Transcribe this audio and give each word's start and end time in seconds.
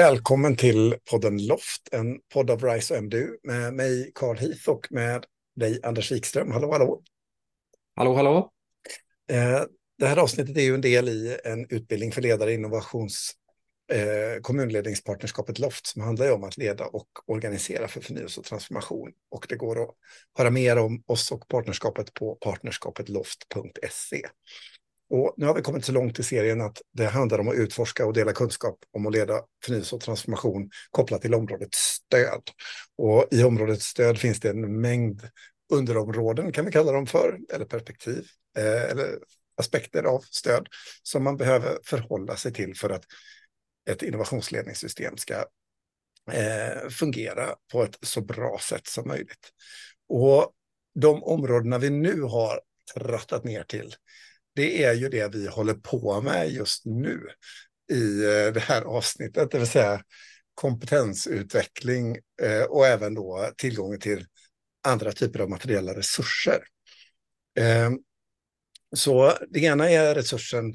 Välkommen 0.00 0.56
till 0.56 0.94
podden 1.10 1.46
Loft, 1.46 1.88
en 1.92 2.20
podd 2.32 2.50
av 2.50 2.64
Rise 2.64 2.94
och 2.94 3.02
MDU 3.02 3.36
med 3.42 3.74
mig 3.74 4.12
Carl 4.14 4.36
Heath 4.38 4.68
och 4.68 4.86
med 4.90 5.26
dig 5.56 5.80
Anders 5.82 6.12
Wikström. 6.12 6.50
Hallå, 6.50 6.72
hallå. 6.72 7.02
Hallå, 7.96 8.14
hallå. 8.14 8.50
Eh, 9.30 9.62
det 9.98 10.06
här 10.06 10.16
avsnittet 10.16 10.56
är 10.56 10.60
ju 10.60 10.74
en 10.74 10.80
del 10.80 11.08
i 11.08 11.38
en 11.44 11.66
utbildning 11.68 12.12
för 12.12 12.22
ledare 12.22 12.52
i 12.52 12.54
innovations 12.54 13.32
eh, 13.92 14.40
kommunledningspartnerskapet 14.42 15.58
Loft 15.58 15.86
som 15.86 16.02
handlar 16.02 16.32
om 16.32 16.44
att 16.44 16.56
leda 16.56 16.86
och 16.86 17.08
organisera 17.26 17.88
för 17.88 18.00
förnyelse 18.00 18.40
och 18.40 18.46
transformation. 18.46 19.12
Och 19.30 19.46
det 19.48 19.56
går 19.56 19.82
att 19.82 19.94
höra 20.38 20.50
mer 20.50 20.78
om 20.78 21.02
oss 21.06 21.32
och 21.32 21.48
partnerskapet 21.48 22.14
på 22.14 22.34
partnerskapetloft.se. 22.34 24.26
Och 25.10 25.34
nu 25.36 25.46
har 25.46 25.54
vi 25.54 25.62
kommit 25.62 25.84
så 25.84 25.92
långt 25.92 26.18
i 26.18 26.22
serien 26.22 26.60
att 26.60 26.82
det 26.92 27.06
handlar 27.06 27.38
om 27.38 27.48
att 27.48 27.54
utforska 27.54 28.06
och 28.06 28.12
dela 28.12 28.32
kunskap 28.32 28.78
om 28.92 29.06
att 29.06 29.12
leda 29.12 29.42
förnyelse 29.64 29.94
och 29.94 30.00
transformation 30.00 30.70
kopplat 30.90 31.22
till 31.22 31.34
området 31.34 31.74
stöd. 31.74 32.42
Och 32.98 33.26
i 33.30 33.42
området 33.42 33.82
stöd 33.82 34.18
finns 34.18 34.40
det 34.40 34.50
en 34.50 34.80
mängd 34.80 35.28
underområden, 35.72 36.52
kan 36.52 36.64
vi 36.64 36.72
kalla 36.72 36.92
dem 36.92 37.06
för, 37.06 37.38
eller 37.52 37.64
perspektiv, 37.64 38.26
eh, 38.58 38.90
eller 38.90 39.18
aspekter 39.56 40.02
av 40.02 40.20
stöd 40.30 40.68
som 41.02 41.24
man 41.24 41.36
behöver 41.36 41.78
förhålla 41.84 42.36
sig 42.36 42.52
till 42.52 42.76
för 42.76 42.90
att 42.90 43.04
ett 43.90 44.02
innovationsledningssystem 44.02 45.16
ska 45.16 45.34
eh, 46.32 46.88
fungera 46.90 47.54
på 47.72 47.82
ett 47.82 47.98
så 48.02 48.20
bra 48.20 48.58
sätt 48.62 48.86
som 48.86 49.08
möjligt. 49.08 49.50
Och 50.08 50.52
de 51.00 51.22
områdena 51.22 51.78
vi 51.78 51.90
nu 51.90 52.22
har 52.22 52.60
rattat 52.96 53.44
ner 53.44 53.62
till, 53.62 53.94
det 54.60 54.84
är 54.84 54.94
ju 54.94 55.08
det 55.08 55.34
vi 55.34 55.46
håller 55.46 55.74
på 55.74 56.20
med 56.20 56.50
just 56.50 56.86
nu 56.86 57.26
i 57.92 58.24
eh, 58.24 58.52
det 58.52 58.60
här 58.60 58.82
avsnittet, 58.82 59.50
det 59.50 59.58
vill 59.58 59.66
säga 59.68 60.02
kompetensutveckling 60.54 62.18
eh, 62.42 62.62
och 62.62 62.86
även 62.86 63.14
då 63.14 63.50
tillgången 63.56 64.00
till 64.00 64.26
andra 64.88 65.12
typer 65.12 65.40
av 65.40 65.50
materiella 65.50 65.94
resurser. 65.94 66.58
Ehm, 67.58 67.98
så 68.96 69.32
det 69.50 69.60
ena 69.60 69.90
är 69.90 70.14
resursen 70.14 70.74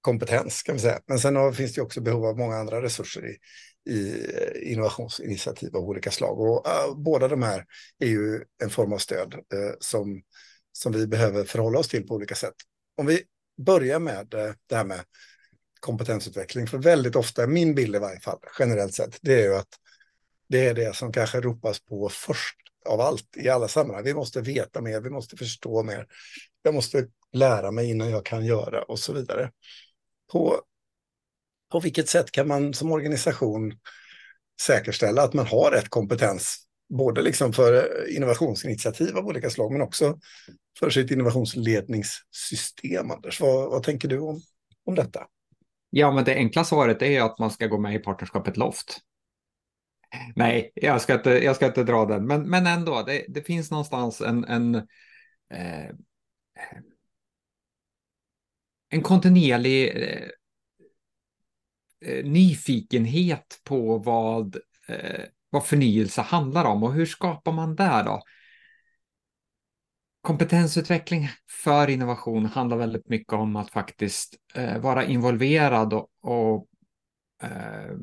kompetens 0.00 0.62
kan 0.62 0.74
vi 0.74 0.80
säga. 0.80 1.00
Men 1.06 1.18
sen 1.18 1.54
finns 1.54 1.74
det 1.74 1.82
också 1.82 2.00
behov 2.00 2.26
av 2.26 2.38
många 2.38 2.56
andra 2.56 2.82
resurser 2.82 3.26
i, 3.26 3.36
i 3.92 4.26
eh, 4.34 4.72
innovationsinitiativ 4.72 5.76
av 5.76 5.82
olika 5.82 6.10
slag. 6.10 6.40
Och 6.40 6.66
uh, 6.66 6.96
båda 6.96 7.28
de 7.28 7.42
här 7.42 7.64
är 7.98 8.06
ju 8.06 8.44
en 8.62 8.70
form 8.70 8.92
av 8.92 8.98
stöd 8.98 9.34
uh, 9.34 9.72
som, 9.80 10.22
som 10.72 10.92
vi 10.92 11.06
behöver 11.06 11.44
förhålla 11.44 11.78
oss 11.78 11.88
till 11.88 12.06
på 12.06 12.14
olika 12.14 12.34
sätt. 12.34 12.54
Om 12.96 13.06
vi 13.06 13.22
börjar 13.62 13.98
med 13.98 14.34
eh, 14.34 14.52
det 14.66 14.76
här 14.76 14.84
med 14.84 15.00
kompetensutveckling, 15.80 16.66
för 16.66 16.78
väldigt 16.78 17.16
ofta, 17.16 17.46
min 17.46 17.74
bild 17.74 17.96
i 17.96 17.98
varje 17.98 18.20
fall, 18.20 18.38
generellt 18.58 18.94
sett, 18.94 19.18
det 19.22 19.34
är 19.34 19.44
ju 19.44 19.54
att 19.54 19.68
det 20.48 20.66
är 20.66 20.74
det 20.74 20.96
som 20.96 21.12
kanske 21.12 21.40
ropas 21.40 21.80
på 21.80 22.08
först 22.08 22.56
av 22.86 23.00
allt 23.00 23.36
i 23.36 23.48
alla 23.48 23.68
sammanhang. 23.68 24.04
Vi 24.04 24.14
måste 24.14 24.40
veta 24.40 24.80
mer, 24.80 25.00
vi 25.00 25.10
måste 25.10 25.36
förstå 25.36 25.82
mer. 25.82 26.06
Jag 26.62 26.74
måste 26.74 27.08
lära 27.32 27.70
mig 27.70 27.90
innan 27.90 28.10
jag 28.10 28.26
kan 28.26 28.44
göra 28.44 28.82
och 28.82 28.98
så 28.98 29.12
vidare 29.12 29.50
på, 30.32 30.60
på 31.72 31.80
vilket 31.80 32.08
sätt 32.08 32.30
kan 32.30 32.48
man 32.48 32.74
som 32.74 32.92
organisation 32.92 33.78
säkerställa 34.60 35.22
att 35.22 35.34
man 35.34 35.46
har 35.46 35.70
rätt 35.70 35.88
kompetens, 35.88 36.58
både 36.88 37.22
liksom 37.22 37.52
för 37.52 38.04
innovationsinitiativ 38.16 39.16
av 39.16 39.26
olika 39.26 39.50
slag, 39.50 39.72
men 39.72 39.82
också 39.82 40.18
för 40.78 40.90
sitt 40.90 41.10
innovationsledningssystem. 41.10 43.10
Anders, 43.10 43.40
vad, 43.40 43.70
vad 43.70 43.82
tänker 43.82 44.08
du 44.08 44.18
om, 44.18 44.40
om 44.84 44.94
detta? 44.94 45.26
Ja, 45.90 46.12
men 46.12 46.24
det 46.24 46.34
enkla 46.34 46.64
svaret 46.64 47.02
är 47.02 47.22
att 47.22 47.38
man 47.38 47.50
ska 47.50 47.66
gå 47.66 47.78
med 47.78 47.94
i 47.94 47.98
partnerskapet 47.98 48.56
Loft. 48.56 48.98
Nej, 50.36 50.72
jag 50.74 51.00
ska 51.00 51.14
inte, 51.14 51.30
jag 51.30 51.56
ska 51.56 51.66
inte 51.66 51.84
dra 51.84 52.04
den, 52.04 52.26
men, 52.26 52.50
men 52.50 52.66
ändå, 52.66 53.02
det, 53.02 53.24
det 53.28 53.42
finns 53.42 53.70
någonstans 53.70 54.20
en, 54.20 54.44
en 54.44 54.74
eh, 55.50 55.90
en 58.88 59.02
kontinuerlig 59.02 59.96
eh, 59.96 60.28
eh 62.00 62.24
nyfikenhet 62.24 63.60
på 63.64 63.98
vad, 63.98 64.56
eh, 64.88 65.24
vad 65.50 65.66
förnyelse 65.66 66.20
handlar 66.20 66.64
om 66.64 66.82
och 66.82 66.92
hur 66.92 67.06
skapar 67.06 67.52
man 67.52 67.76
det 67.76 68.02
då? 68.06 68.22
Kompetensutveckling 70.26 71.28
för 71.64 71.90
innovation 71.90 72.46
handlar 72.46 72.76
väldigt 72.76 73.08
mycket 73.08 73.32
om 73.32 73.56
att 73.56 73.70
faktiskt 73.70 74.34
eh, 74.54 74.78
vara 74.78 75.04
involverad 75.04 75.92
och, 75.92 76.08
och 76.20 76.66
eh, 77.42 77.96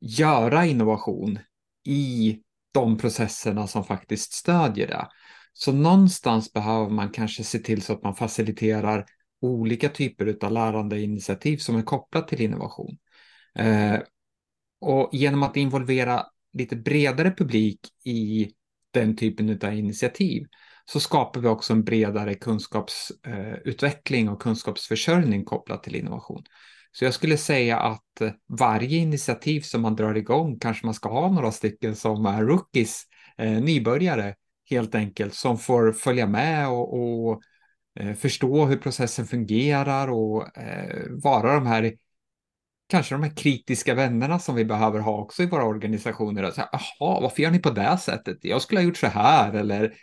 göra 0.00 0.66
innovation 0.66 1.38
i 1.86 2.38
de 2.72 2.98
processerna 2.98 3.66
som 3.66 3.84
faktiskt 3.84 4.32
stödjer 4.32 4.86
det. 4.86 5.08
Så 5.52 5.72
någonstans 5.72 6.52
behöver 6.52 6.90
man 6.90 7.10
kanske 7.10 7.44
se 7.44 7.58
till 7.58 7.82
så 7.82 7.92
att 7.92 8.02
man 8.02 8.14
faciliterar 8.14 9.06
olika 9.40 9.88
typer 9.88 10.36
av 10.42 10.52
lärandeinitiativ 10.52 11.56
som 11.56 11.76
är 11.76 11.82
kopplat 11.82 12.28
till 12.28 12.40
innovation. 12.40 12.98
Eh, 13.54 13.98
och 14.80 15.10
genom 15.12 15.42
att 15.42 15.56
involvera 15.56 16.26
lite 16.52 16.76
bredare 16.76 17.30
publik 17.30 17.80
i 18.04 18.52
den 18.90 19.16
typen 19.16 19.58
av 19.62 19.74
initiativ 19.74 20.46
så 20.92 21.00
skapar 21.00 21.40
vi 21.40 21.48
också 21.48 21.72
en 21.72 21.84
bredare 21.84 22.34
kunskapsutveckling 22.34 24.26
eh, 24.26 24.32
och 24.32 24.42
kunskapsförsörjning 24.42 25.44
kopplat 25.44 25.82
till 25.82 25.96
innovation. 25.96 26.42
Så 26.92 27.04
jag 27.04 27.14
skulle 27.14 27.36
säga 27.36 27.78
att 27.78 28.20
eh, 28.20 28.30
varje 28.58 28.98
initiativ 28.98 29.60
som 29.60 29.82
man 29.82 29.96
drar 29.96 30.14
igång 30.14 30.58
kanske 30.58 30.86
man 30.86 30.94
ska 30.94 31.08
ha 31.08 31.32
några 31.32 31.52
stycken 31.52 31.96
som 31.96 32.26
är 32.26 32.42
rookies, 32.42 33.02
eh, 33.38 33.50
nybörjare 33.50 34.34
helt 34.70 34.94
enkelt, 34.94 35.34
som 35.34 35.58
får 35.58 35.92
följa 35.92 36.26
med 36.26 36.68
och, 36.68 36.98
och 36.98 37.42
förstå 38.18 38.66
hur 38.66 38.76
processen 38.76 39.26
fungerar 39.26 40.08
och 40.08 40.46
vara 41.10 41.54
de 41.54 41.66
här 41.66 41.92
kanske 42.88 43.14
de 43.14 43.22
här 43.22 43.36
kritiska 43.36 43.94
vännerna 43.94 44.38
som 44.38 44.54
vi 44.54 44.64
behöver 44.64 45.00
ha 45.00 45.18
också 45.18 45.42
i 45.42 45.46
våra 45.46 45.64
organisationer. 45.64 46.52
Jaha, 46.56 47.20
varför 47.20 47.42
gör 47.42 47.50
ni 47.50 47.58
på 47.58 47.70
det 47.70 47.98
sättet? 47.98 48.38
Jag 48.40 48.62
skulle 48.62 48.80
ha 48.80 48.84
gjort 48.84 48.96
så 48.96 49.06
här 49.06 49.52
eller 49.52 49.94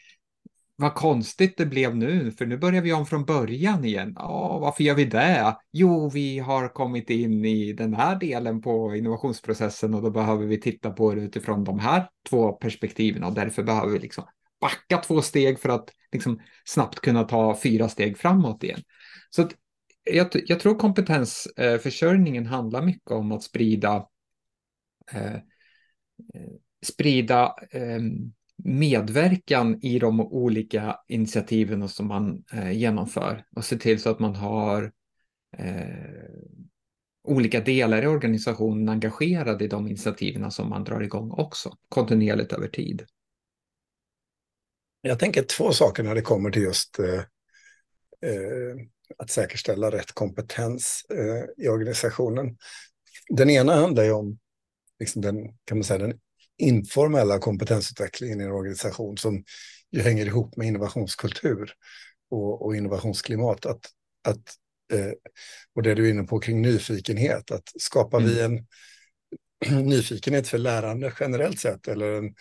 vad 0.75 0.95
konstigt 0.95 1.57
det 1.57 1.65
blev 1.65 1.95
nu, 1.95 2.31
för 2.31 2.45
nu 2.45 2.57
börjar 2.57 2.81
vi 2.81 2.93
om 2.93 3.05
från 3.05 3.25
början 3.25 3.85
igen. 3.85 4.13
Ja, 4.15 4.59
varför 4.59 4.83
gör 4.83 4.95
vi 4.95 5.05
det? 5.05 5.57
Jo, 5.71 6.09
vi 6.09 6.39
har 6.39 6.67
kommit 6.67 7.09
in 7.09 7.45
i 7.45 7.73
den 7.73 7.93
här 7.93 8.15
delen 8.15 8.61
på 8.61 8.95
innovationsprocessen 8.95 9.93
och 9.93 10.01
då 10.01 10.11
behöver 10.11 10.45
vi 10.45 10.61
titta 10.61 10.91
på 10.91 11.13
det 11.13 11.21
utifrån 11.21 11.63
de 11.63 11.79
här 11.79 12.09
två 12.29 12.51
perspektiven 12.51 13.23
och 13.23 13.33
därför 13.33 13.63
behöver 13.63 13.91
vi 13.91 13.99
liksom 13.99 14.23
backa 14.61 14.97
två 14.97 15.21
steg 15.21 15.59
för 15.59 15.69
att 15.69 15.89
liksom 16.11 16.39
snabbt 16.65 16.99
kunna 16.99 17.23
ta 17.23 17.57
fyra 17.63 17.89
steg 17.89 18.17
framåt 18.17 18.63
igen. 18.63 18.81
Så 19.29 19.41
att 19.41 19.55
jag, 20.03 20.27
jag 20.33 20.59
tror 20.59 20.79
kompetensförsörjningen 20.79 22.45
handlar 22.45 22.81
mycket 22.81 23.11
om 23.11 23.31
att 23.31 23.43
sprida 23.43 24.07
eh, 25.11 25.35
eh 25.35 25.41
sprida 26.85 27.55
eh, 27.71 28.01
medverkan 28.63 29.79
i 29.81 29.99
de 29.99 30.19
olika 30.19 30.99
initiativen 31.07 31.89
som 31.89 32.07
man 32.07 32.43
eh, 32.53 32.71
genomför 32.71 33.45
och 33.55 33.65
se 33.65 33.77
till 33.77 34.01
så 34.01 34.09
att 34.09 34.19
man 34.19 34.35
har 34.35 34.91
eh, 35.57 36.25
olika 37.23 37.59
delar 37.59 38.03
i 38.03 38.07
organisationen 38.07 38.89
engagerade 38.89 39.65
i 39.65 39.67
de 39.67 39.87
initiativen 39.87 40.51
som 40.51 40.69
man 40.69 40.83
drar 40.83 41.01
igång 41.01 41.31
också 41.31 41.77
kontinuerligt 41.89 42.53
över 42.53 42.67
tid. 42.67 43.05
Jag 45.01 45.19
tänker 45.19 45.43
två 45.43 45.71
saker 45.71 46.03
när 46.03 46.15
det 46.15 46.21
kommer 46.21 46.51
till 46.51 46.61
just 46.61 46.99
eh, 46.99 47.19
eh, 48.31 48.75
att 49.17 49.29
säkerställa 49.29 49.91
rätt 49.91 50.11
kompetens 50.11 51.05
eh, 51.09 51.65
i 51.65 51.67
organisationen. 51.67 52.57
Den 53.29 53.49
ena 53.49 53.75
handlar 53.75 54.03
ju 54.03 54.11
om 54.11 54.39
liksom 54.99 55.21
den, 55.21 55.35
kan 55.65 55.77
man 55.77 55.83
säga, 55.83 56.07
den 56.07 56.19
informella 56.57 57.39
kompetensutvecklingen 57.39 58.41
i 58.41 58.43
en 58.43 58.51
organisation 58.51 59.17
som 59.17 59.43
ju 59.91 60.01
hänger 60.01 60.25
ihop 60.25 60.57
med 60.57 60.67
innovationskultur 60.67 61.71
och, 62.29 62.65
och 62.65 62.75
innovationsklimat. 62.75 63.65
Att, 63.65 63.85
att, 64.27 64.43
eh, 64.93 65.11
och 65.75 65.83
det 65.83 65.95
du 65.95 66.07
är 66.07 66.11
inne 66.11 66.23
på 66.23 66.39
kring 66.39 66.61
nyfikenhet, 66.61 67.51
att 67.51 67.71
skapar 67.79 68.19
mm. 68.19 68.29
vi 68.29 68.41
en 68.41 68.65
nyfikenhet 69.87 70.47
för 70.47 70.57
lärande 70.57 71.13
generellt 71.19 71.59
sett 71.59 71.87
eller 71.87 72.11
en 72.11 72.33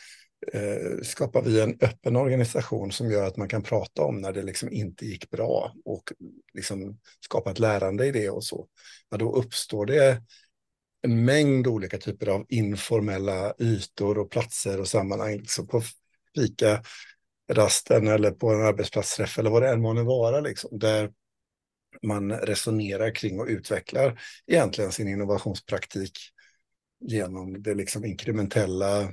eh, 0.53 1.03
skapar 1.03 1.43
vi 1.43 1.61
en 1.61 1.79
öppen 1.81 2.17
organisation 2.17 2.93
som 2.93 3.11
gör 3.11 3.27
att 3.27 3.37
man 3.37 3.49
kan 3.49 3.63
prata 3.63 4.03
om 4.03 4.21
när 4.21 4.33
det 4.33 4.43
liksom 4.43 4.73
inte 4.73 5.07
gick 5.07 5.31
bra 5.31 5.75
och 5.85 6.13
liksom 6.55 6.99
skapa 7.21 7.51
ett 7.51 7.59
lärande 7.59 8.07
i 8.07 8.13
det 8.13 8.31
och 8.31 8.45
så. 8.45 8.67
Ja, 9.11 9.17
då 9.17 9.37
uppstår 9.37 9.87
det 9.87 10.23
en 11.05 11.25
mängd 11.25 11.67
olika 11.67 11.99
typer 11.99 12.27
av 12.27 12.47
informella 12.49 13.55
ytor 13.59 14.19
och 14.19 14.31
platser 14.31 14.81
och 14.81 14.89
sammanhang. 14.89 15.37
Liksom 15.37 15.67
på 15.67 15.83
fika 16.37 16.83
rasten 17.53 18.09
eller 18.09 18.31
på 18.31 18.51
en 18.51 18.67
arbetsplatsträff 18.67 19.39
eller 19.39 19.51
vad 19.51 19.63
det 19.63 19.69
än 19.69 19.81
må 19.81 20.05
vara, 20.05 20.41
liksom, 20.41 20.79
där 20.79 21.13
man 22.03 22.33
resonerar 22.33 23.15
kring 23.15 23.41
och 23.41 23.47
utvecklar 23.47 24.21
egentligen 24.47 24.93
sin 24.93 25.09
innovationspraktik 25.09 26.19
genom 27.01 27.63
det 27.63 27.75
liksom 27.75 28.05
inkrementella 28.05 29.13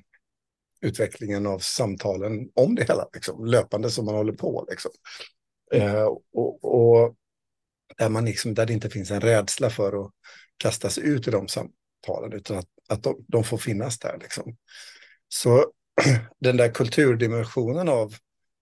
utvecklingen 0.81 1.47
av 1.47 1.59
samtalen 1.59 2.49
om 2.55 2.75
det 2.75 2.83
hela, 2.83 3.09
liksom, 3.13 3.45
löpande 3.45 3.89
som 3.89 4.05
man 4.05 4.15
håller 4.15 4.33
på. 4.33 4.67
Liksom. 4.69 4.91
Eh, 5.73 6.05
och, 6.33 6.63
och, 6.63 7.15
där, 7.97 8.09
man 8.09 8.25
liksom, 8.25 8.53
där 8.53 8.65
det 8.65 8.73
inte 8.73 8.89
finns 8.89 9.11
en 9.11 9.21
rädsla 9.21 9.69
för 9.69 10.05
att 10.05 10.11
kastas 10.57 10.97
ut 10.97 11.27
i 11.27 11.31
de 11.31 11.47
samtalen, 12.01 12.33
utan 12.33 12.57
att, 12.57 12.67
att 12.89 13.03
de, 13.03 13.25
de 13.27 13.43
får 13.43 13.57
finnas 13.57 13.99
där. 13.99 14.17
Liksom. 14.21 14.57
Så 15.27 15.71
den 16.39 16.57
där 16.57 16.73
kulturdimensionen 16.73 17.89
av 17.89 18.15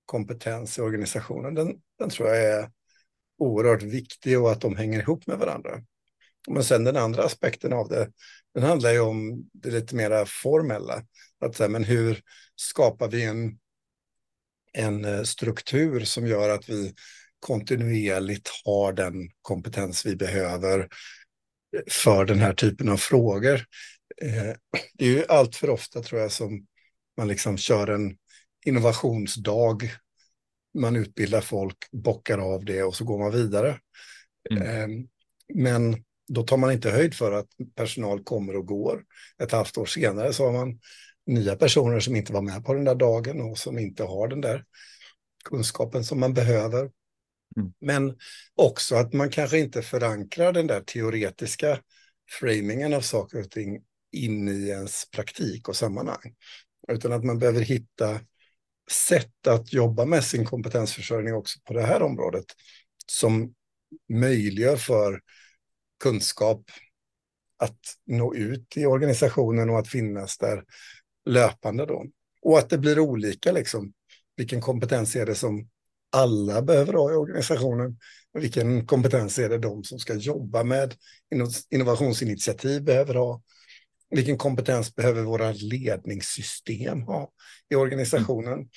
kompetens 0.06 0.77
i 0.77 0.81
organisationen, 0.81 1.56
den, 1.56 1.75
den 2.00 2.09
tror 2.09 2.30
jag 2.30 2.44
är 2.44 2.71
oerhört 3.38 3.83
viktig 3.83 4.39
och 4.39 4.51
att 4.51 4.62
de 4.62 4.75
hänger 4.75 5.00
ihop 5.00 5.27
med 5.27 5.38
varandra. 5.38 5.71
Men 6.47 6.63
sen 6.63 6.83
den 6.83 6.97
andra 6.97 7.24
aspekten 7.24 7.74
av 7.74 7.89
det, 7.89 8.12
den 8.53 8.63
handlar 8.63 8.91
ju 8.91 9.00
om 9.00 9.50
det 9.53 9.71
lite 9.71 9.95
mera 9.95 10.25
formella. 10.25 11.03
Att 11.42 11.56
säga, 11.56 11.69
men 11.69 11.83
hur 11.83 12.21
skapar 12.56 13.07
vi 13.07 13.24
en, 13.24 13.59
en 14.74 15.06
eh, 15.06 15.24
struktur 15.24 16.00
som 16.00 16.27
gör 16.27 16.50
att 16.50 16.69
vi 16.69 16.94
kontinuerligt 17.39 18.50
har 18.65 18.94
den 18.94 19.30
kompetens 19.42 20.06
vi 20.06 20.15
behöver 20.15 20.88
för 21.92 22.25
den 22.25 22.39
här 22.39 22.54
typen 22.54 22.89
av 22.89 22.98
frågor. 22.98 23.66
Eh, 24.21 24.56
det 24.94 25.06
är 25.06 25.10
ju 25.10 25.25
allt 25.30 25.56
för 25.56 25.69
ofta 25.69 26.01
tror 26.01 26.21
jag 26.21 26.31
som 26.31 26.66
man 27.18 27.27
liksom 27.27 27.57
kör 27.57 27.88
en 27.88 28.18
innovationsdag. 28.66 29.77
Man 30.74 30.95
utbildar 30.95 31.42
folk, 31.42 31.77
bockar 31.92 32.38
av 32.38 32.66
det 32.66 32.83
och 32.83 32.95
så 32.95 33.06
går 33.06 33.19
man 33.19 33.31
vidare. 33.31 33.80
Mm. 34.51 34.63
Ehm, 34.63 35.07
men 35.54 36.04
då 36.27 36.44
tar 36.44 36.57
man 36.57 36.71
inte 36.71 36.92
höjd 36.92 37.13
för 37.13 37.31
att 37.31 37.48
personal 37.75 38.24
kommer 38.24 38.56
och 38.56 38.66
går. 38.66 39.04
Ett 39.44 39.51
halvt 39.51 39.77
år 39.77 39.86
senare 39.86 40.33
så 40.33 40.45
har 40.45 40.54
man 40.54 40.80
nya 41.25 41.56
personer 41.56 42.00
som 42.00 42.16
inte 42.16 42.33
var 42.33 42.42
med 42.42 42.66
på 42.66 42.74
den 42.74 42.86
där 42.86 42.95
dagen 42.95 43.42
och 43.42 43.57
som 43.57 43.80
inte 43.80 44.04
har 44.04 44.27
den 44.27 44.42
där 44.42 44.66
kunskapen 45.44 46.04
som 46.04 46.19
man 46.19 46.33
behöver. 46.33 46.89
Mm. 47.57 47.73
Men 47.79 48.17
också 48.55 48.95
att 48.95 49.13
man 49.13 49.29
kanske 49.29 49.59
inte 49.59 49.81
förankrar 49.81 50.53
den 50.53 50.67
där 50.67 50.81
teoretiska 50.81 51.79
framingen 52.39 52.93
av 52.93 53.01
saker 53.01 53.39
och 53.39 53.51
ting 53.51 53.81
in 54.11 54.47
i 54.47 54.67
ens 54.67 55.09
praktik 55.11 55.69
och 55.69 55.75
sammanhang. 55.75 56.35
Utan 56.87 57.11
att 57.13 57.23
man 57.23 57.39
behöver 57.39 57.61
hitta 57.61 58.19
sätt 58.91 59.47
att 59.47 59.73
jobba 59.73 60.05
med 60.05 60.23
sin 60.23 60.45
kompetensförsörjning 60.45 61.33
också 61.33 61.59
på 61.63 61.73
det 61.73 61.81
här 61.81 62.01
området 62.01 62.45
som 63.05 63.53
möjliggör 64.09 64.77
för 64.77 65.21
kunskap 66.03 66.63
att 67.57 67.79
nå 68.05 68.35
ut 68.35 68.77
i 68.77 68.85
organisationen 68.85 69.69
och 69.69 69.79
att 69.79 69.87
finnas 69.87 70.37
där 70.37 70.63
löpande 71.25 71.85
då. 71.85 72.05
Och 72.41 72.59
att 72.59 72.69
det 72.69 72.77
blir 72.77 72.99
olika 72.99 73.51
liksom. 73.51 73.93
Vilken 74.35 74.61
kompetens 74.61 75.15
är 75.15 75.25
det 75.25 75.35
som 75.35 75.69
alla 76.09 76.61
behöver 76.61 76.94
ha 76.94 77.11
i 77.11 77.15
organisationen? 77.15 77.97
Vilken 78.33 78.88
kompetens 78.88 79.39
är 79.39 79.50
det 79.50 79.57
de 79.57 79.83
som 79.83 80.00
ska 80.00 80.13
jobba 80.13 80.63
med 80.63 80.95
innovationsinitiativ 81.69 82.83
behöver 82.83 83.15
ha? 83.15 83.41
Vilken 84.09 84.38
kompetens 84.38 84.95
behöver 84.95 85.21
våra 85.21 85.51
ledningssystem 85.51 87.01
ha 87.01 87.31
i 87.69 87.75
organisationen? 87.75 88.53
Mm. 88.53 88.67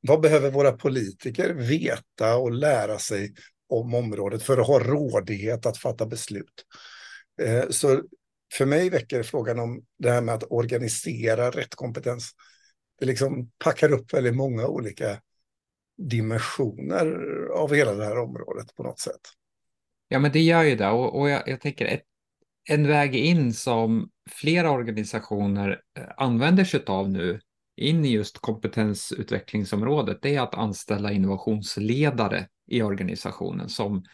Vad 0.00 0.20
behöver 0.20 0.50
våra 0.50 0.72
politiker 0.72 1.54
veta 1.54 2.36
och 2.36 2.52
lära 2.52 2.98
sig 2.98 3.34
om 3.68 3.94
området 3.94 4.42
för 4.42 4.58
att 4.58 4.66
ha 4.66 4.78
rådighet 4.78 5.66
att 5.66 5.78
fatta 5.78 6.06
beslut? 6.06 6.64
Eh, 7.42 7.64
så 7.70 8.02
för 8.52 8.66
mig 8.66 8.90
väcker 8.90 9.22
frågan 9.22 9.58
om 9.58 9.84
det 9.98 10.10
här 10.10 10.20
med 10.20 10.34
att 10.34 10.44
organisera 10.50 11.50
rätt 11.50 11.74
kompetens. 11.74 12.30
Det 13.00 13.06
liksom 13.06 13.50
packar 13.64 13.92
upp 13.92 14.14
väldigt 14.14 14.36
många 14.36 14.66
olika 14.66 15.20
dimensioner 15.96 17.06
av 17.54 17.74
hela 17.74 17.92
det 17.92 18.04
här 18.04 18.18
området 18.18 18.74
på 18.76 18.82
något 18.82 18.98
sätt. 18.98 19.20
Ja, 20.08 20.18
men 20.18 20.32
det 20.32 20.40
gör 20.40 20.62
ju 20.62 20.76
det. 20.76 20.88
Och, 20.88 21.20
och 21.20 21.30
jag, 21.30 21.42
jag 21.48 21.60
tänker 21.60 21.86
ett, 21.86 22.02
en 22.68 22.88
väg 22.88 23.14
in 23.14 23.52
som 23.52 24.10
flera 24.30 24.70
organisationer 24.70 25.80
eh, 25.98 26.04
använder 26.16 26.64
sig 26.64 26.84
av 26.86 27.10
nu 27.10 27.40
in 27.76 28.04
i 28.04 28.08
just 28.08 28.38
kompetensutvecklingsområdet, 28.38 30.18
det 30.22 30.34
är 30.34 30.40
att 30.40 30.54
anställa 30.54 31.12
innovationsledare 31.12 32.48
i 32.66 32.82
organisationen 32.82 33.68
som 33.68 34.04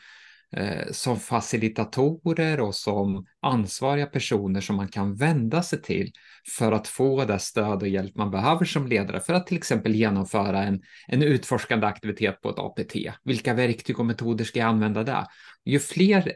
Eh, 0.56 0.93
som 0.93 1.17
facilitatorer 1.17 2.61
och 2.61 2.75
som 2.75 3.26
ansvariga 3.43 4.06
personer 4.06 4.61
som 4.61 4.76
man 4.76 4.88
kan 4.88 5.14
vända 5.14 5.62
sig 5.62 5.82
till 5.82 6.12
för 6.58 6.73
att 6.73 6.88
få 6.88 7.25
det 7.25 7.38
stöd 7.38 7.82
och 7.82 7.88
hjälp 7.88 8.17
man 8.17 8.31
behöver 8.31 8.64
som 8.64 8.87
ledare 8.87 9.20
för 9.20 9.35
att 9.35 9.47
till 9.47 9.56
exempel 9.56 9.94
genomföra 9.94 10.62
en, 10.62 10.82
en 11.08 11.23
utforskande 11.23 11.87
aktivitet 11.87 12.41
på 12.41 12.50
ett 12.50 12.58
APT. 12.58 12.97
Vilka 13.25 13.55
verktyg 13.55 14.00
och 14.00 14.06
metoder 14.06 14.44
ska 14.44 14.58
jag 14.58 14.69
använda 14.69 15.02
där? 15.02 15.25
Ju 15.64 15.79
fler 15.79 16.32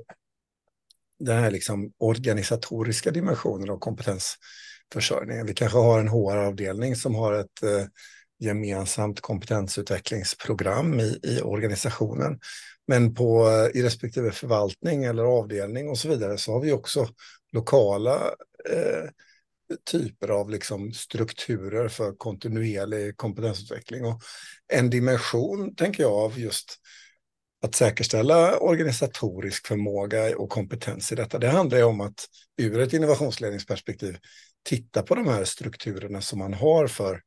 den 1.18 1.38
här 1.38 1.50
liksom 1.50 1.92
organisatoriska 1.98 3.10
dimensionen 3.10 3.70
av 3.70 3.78
kompetensförsörjningen. 3.78 5.46
Vi 5.46 5.54
kanske 5.54 5.78
har 5.78 6.00
en 6.00 6.08
HR-avdelning 6.08 6.96
som 6.96 7.14
har 7.14 7.32
ett 7.32 7.62
eh, 7.62 7.86
gemensamt 8.42 9.20
kompetensutvecklingsprogram 9.20 11.00
i, 11.00 11.20
i 11.22 11.40
organisationen. 11.40 12.40
Men 12.86 13.14
på, 13.14 13.48
i 13.74 13.82
respektive 13.82 14.32
förvaltning 14.32 15.04
eller 15.04 15.22
avdelning 15.22 15.88
och 15.88 15.98
så 15.98 16.08
vidare 16.08 16.38
så 16.38 16.52
har 16.52 16.60
vi 16.60 16.72
också 16.72 17.08
lokala 17.52 18.16
eh, 18.70 19.08
typer 19.90 20.28
av 20.28 20.50
liksom 20.50 20.92
strukturer 20.92 21.88
för 21.88 22.12
kontinuerlig 22.12 23.16
kompetensutveckling. 23.16 24.04
Och 24.04 24.22
en 24.72 24.90
dimension, 24.90 25.74
tänker 25.74 26.02
jag, 26.02 26.12
av 26.12 26.38
just 26.38 26.78
att 27.64 27.74
säkerställa 27.74 28.58
organisatorisk 28.58 29.66
förmåga 29.66 30.38
och 30.38 30.50
kompetens 30.50 31.12
i 31.12 31.14
detta, 31.14 31.38
det 31.38 31.48
handlar 31.48 31.78
ju 31.78 31.84
om 31.84 32.00
att 32.00 32.26
ur 32.56 32.80
ett 32.80 32.92
innovationsledningsperspektiv 32.92 34.18
titta 34.64 35.02
på 35.02 35.14
de 35.14 35.28
här 35.28 35.44
strukturerna 35.44 36.20
som 36.20 36.38
man 36.38 36.54
har 36.54 36.86
för 36.86 37.20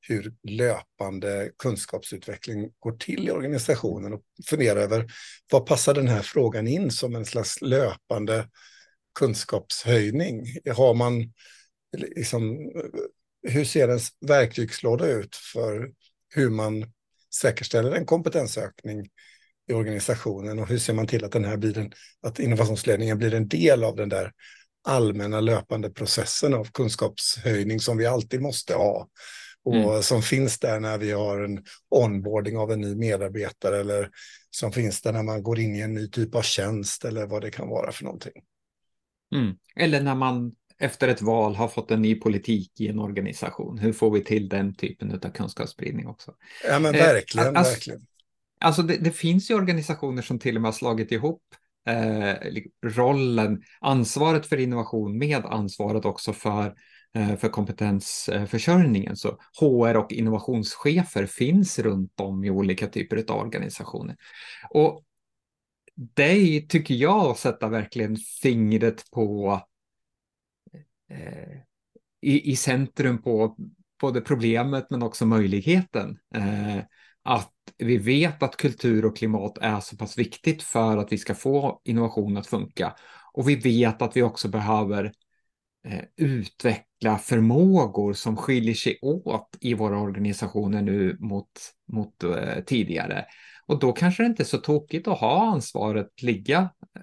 hur 0.00 0.34
löpande 0.48 1.50
kunskapsutveckling 1.58 2.70
går 2.78 2.92
till 2.92 3.28
i 3.28 3.30
organisationen 3.30 4.12
och 4.12 4.22
fundera 4.46 4.80
över 4.80 5.06
vad 5.52 5.66
passar 5.66 5.94
den 5.94 6.08
här 6.08 6.22
frågan 6.22 6.66
in 6.66 6.90
som 6.90 7.14
en 7.14 7.24
slags 7.24 7.60
löpande 7.60 8.48
kunskapshöjning? 9.18 10.46
Har 10.76 10.94
man 10.94 11.32
liksom, 11.96 12.72
hur 13.48 13.64
ser 13.64 13.88
ens 13.88 14.08
verktygslåda 14.20 15.06
ut 15.06 15.36
för 15.36 15.90
hur 16.28 16.50
man 16.50 16.92
säkerställer 17.34 17.92
en 17.92 18.06
kompetensökning 18.06 19.08
i 19.70 19.72
organisationen 19.72 20.58
och 20.58 20.68
hur 20.68 20.78
ser 20.78 20.94
man 20.94 21.06
till 21.06 21.24
att 21.24 21.32
den 21.32 21.44
här 21.44 21.56
blir 21.56 21.78
en, 21.78 21.92
att 22.22 22.38
innovationsledningen 22.38 23.18
blir 23.18 23.34
en 23.34 23.48
del 23.48 23.84
av 23.84 23.96
den 23.96 24.08
där 24.08 24.32
allmänna 24.84 25.40
löpande 25.40 25.90
processen 25.90 26.54
av 26.54 26.64
kunskapshöjning 26.64 27.80
som 27.80 27.96
vi 27.96 28.06
alltid 28.06 28.40
måste 28.40 28.74
ha 28.74 29.08
och 29.64 29.74
mm. 29.74 30.02
som 30.02 30.22
finns 30.22 30.58
där 30.58 30.80
när 30.80 30.98
vi 30.98 31.12
har 31.12 31.40
en 31.40 31.64
onboarding 31.88 32.58
av 32.58 32.72
en 32.72 32.80
ny 32.80 32.94
medarbetare 32.94 33.80
eller 33.80 34.10
som 34.50 34.72
finns 34.72 35.02
där 35.02 35.12
när 35.12 35.22
man 35.22 35.42
går 35.42 35.58
in 35.58 35.76
i 35.76 35.80
en 35.80 35.94
ny 35.94 36.08
typ 36.08 36.34
av 36.34 36.42
tjänst 36.42 37.04
eller 37.04 37.26
vad 37.26 37.42
det 37.42 37.50
kan 37.50 37.68
vara 37.68 37.92
för 37.92 38.04
någonting. 38.04 38.32
Mm. 39.34 39.54
Eller 39.76 40.00
när 40.00 40.14
man 40.14 40.52
efter 40.78 41.08
ett 41.08 41.22
val 41.22 41.54
har 41.54 41.68
fått 41.68 41.90
en 41.90 42.02
ny 42.02 42.14
politik 42.14 42.80
i 42.80 42.88
en 42.88 42.98
organisation. 42.98 43.78
Hur 43.78 43.92
får 43.92 44.10
vi 44.10 44.24
till 44.24 44.48
den 44.48 44.74
typen 44.74 45.10
av 45.10 45.30
kunskapsspridning 45.30 46.06
också? 46.06 46.34
Ja, 46.64 46.78
men 46.78 46.92
verkligen, 46.92 47.54
eh, 47.54 47.58
alltså, 47.58 47.72
verkligen. 47.72 48.00
Alltså 48.60 48.82
det, 48.82 48.96
det, 48.96 49.10
finns 49.10 49.50
ju 49.50 49.54
organisationer 49.54 50.22
som 50.22 50.38
till 50.38 50.56
och 50.56 50.62
med 50.62 50.68
har 50.68 50.72
slagit 50.72 51.12
ihop 51.12 51.42
eh, 51.88 52.34
rollen, 52.86 53.62
ansvaret 53.80 54.46
för 54.46 54.56
innovation 54.56 55.18
med 55.18 55.44
ansvaret 55.44 56.04
också 56.04 56.32
för, 56.32 56.66
eh, 56.66 56.72
Eh, 57.12 57.36
för 57.36 57.48
kompetensförsörjningen. 57.48 59.16
Så 59.16 59.38
HR 59.60 59.96
och 59.96 60.12
innovationschefer 60.12 61.26
finns 61.26 61.78
runt 61.78 62.20
om 62.20 62.44
i 62.44 62.50
olika 62.50 62.86
typer 62.86 63.24
av 63.28 63.40
organisationer. 63.40 64.16
Och 64.70 65.04
det 65.94 66.60
tycker 66.68 66.94
jag 66.94 67.36
sätter 67.36 67.68
verkligen 67.68 68.16
fingret 68.16 69.10
på 69.10 69.60
eh, 71.10 71.60
i, 72.20 72.50
i 72.52 72.56
centrum 72.56 73.22
på 73.22 73.56
både 74.00 74.20
problemet 74.20 74.86
men 74.90 75.02
också 75.02 75.26
möjligheten. 75.26 76.18
Eh, 76.34 76.78
att 77.22 77.54
vi 77.78 77.98
vet 77.98 78.42
att 78.42 78.56
kultur 78.56 79.04
och 79.04 79.16
klimat 79.16 79.58
är 79.58 79.80
så 79.80 79.96
pass 79.96 80.18
viktigt 80.18 80.62
för 80.62 80.96
att 80.96 81.12
vi 81.12 81.18
ska 81.18 81.34
få 81.34 81.80
innovation 81.84 82.36
att 82.36 82.46
funka. 82.46 82.96
Och 83.32 83.48
vi 83.48 83.56
vet 83.56 84.02
att 84.02 84.16
vi 84.16 84.22
också 84.22 84.48
behöver 84.48 85.12
utveckla 86.16 87.18
förmågor 87.18 88.12
som 88.12 88.36
skiljer 88.36 88.74
sig 88.74 88.98
åt 89.02 89.56
i 89.60 89.74
våra 89.74 90.00
organisationer 90.00 90.82
nu 90.82 91.16
mot, 91.20 91.50
mot 91.92 92.24
eh, 92.24 92.64
tidigare. 92.66 93.24
Och 93.66 93.78
då 93.78 93.92
kanske 93.92 94.22
det 94.22 94.26
inte 94.26 94.42
är 94.42 94.44
så 94.44 94.58
tokigt 94.58 95.08
att 95.08 95.18
ha 95.18 95.52
ansvaret 95.52 96.22
ligga 96.22 96.58
eh, 96.58 97.02